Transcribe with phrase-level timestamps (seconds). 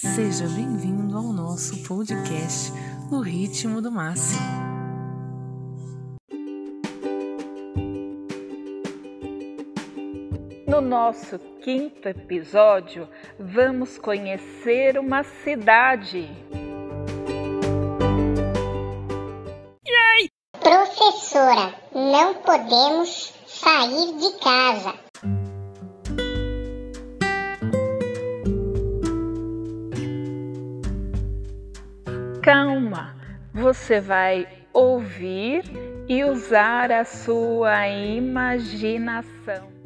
[0.00, 2.70] Seja bem-vindo ao nosso podcast
[3.10, 4.40] No Ritmo do Máximo.
[10.68, 13.08] No nosso quinto episódio,
[13.40, 16.30] vamos conhecer uma cidade.
[20.60, 25.07] Professora, não podemos sair de casa.
[32.50, 33.14] Calma,
[33.52, 35.64] você vai ouvir
[36.08, 39.77] e usar a sua imaginação.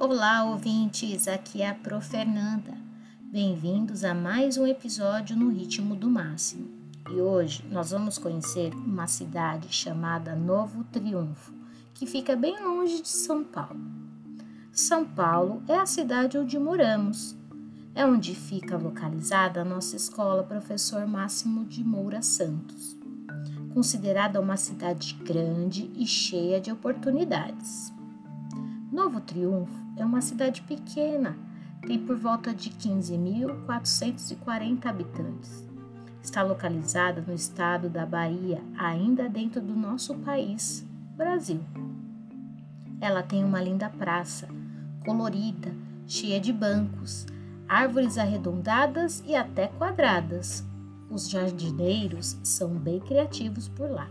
[0.00, 1.26] Olá, ouvintes!
[1.26, 2.72] Aqui é a Pro Fernanda.
[3.20, 6.70] Bem-vindos a mais um episódio no Ritmo do Máximo.
[7.10, 11.52] E hoje nós vamos conhecer uma cidade chamada Novo Triunfo,
[11.94, 13.80] que fica bem longe de São Paulo.
[14.70, 17.36] São Paulo é a cidade onde moramos.
[17.92, 22.96] É onde fica localizada a nossa escola Professor Máximo de Moura Santos,
[23.74, 27.92] considerada uma cidade grande e cheia de oportunidades.
[28.92, 31.36] Novo Triunfo é uma cidade pequena,
[31.86, 35.66] tem por volta de 15.440 habitantes.
[36.22, 41.60] Está localizada no estado da Bahia, ainda dentro do nosso país, Brasil.
[43.00, 44.48] Ela tem uma linda praça,
[45.04, 45.72] colorida,
[46.06, 47.26] cheia de bancos,
[47.68, 50.64] árvores arredondadas e até quadradas.
[51.10, 54.08] Os jardineiros são bem criativos por lá.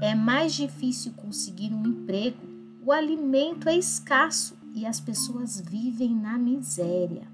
[0.00, 2.38] É mais difícil conseguir um emprego,
[2.84, 7.26] o alimento é escasso e as pessoas vivem na miséria.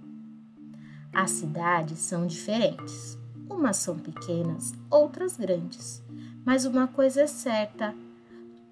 [1.13, 3.19] As cidades são diferentes.
[3.49, 6.01] Umas são pequenas, outras grandes.
[6.45, 7.93] Mas uma coisa é certa: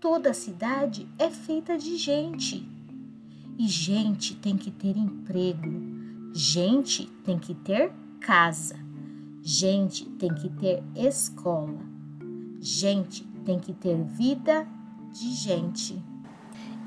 [0.00, 2.68] toda cidade é feita de gente.
[3.58, 5.97] E gente tem que ter emprego.
[6.32, 8.76] Gente tem que ter casa.
[9.42, 11.78] Gente tem que ter escola.
[12.60, 14.66] Gente tem que ter vida
[15.12, 16.02] de gente.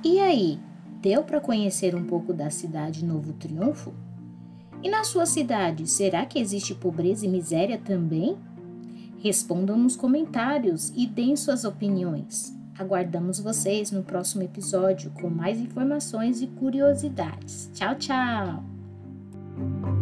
[0.03, 0.59] E aí,
[1.01, 3.93] deu para conhecer um pouco da cidade Novo Triunfo?
[4.83, 8.37] E na sua cidade, será que existe pobreza e miséria também?
[9.19, 12.55] Respondam nos comentários e deem suas opiniões.
[12.77, 17.69] Aguardamos vocês no próximo episódio com mais informações e curiosidades.
[17.73, 18.70] Tchau, tchau!
[19.61, 20.00] Gente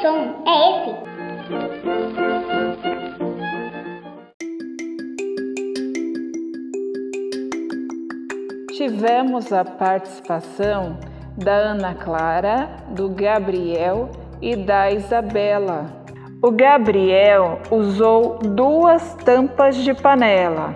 [0.00, 0.94] som é esse?
[8.76, 10.96] Tivemos a participação
[11.36, 14.10] da Ana Clara, do Gabriel
[14.40, 16.00] e da Isabela.
[16.42, 20.74] O Gabriel usou duas tampas de panela.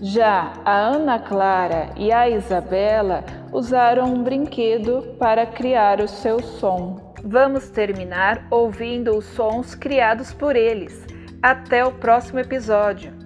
[0.00, 7.11] Já a Ana Clara e a Isabela usaram um brinquedo para criar o seu som.
[7.24, 11.06] Vamos terminar ouvindo os sons criados por eles.
[11.40, 13.21] Até o próximo episódio!